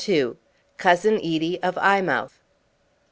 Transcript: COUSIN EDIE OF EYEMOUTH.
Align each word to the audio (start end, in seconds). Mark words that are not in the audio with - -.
COUSIN 0.79 1.19
EDIE 1.21 1.59
OF 1.61 1.77
EYEMOUTH. 1.77 2.39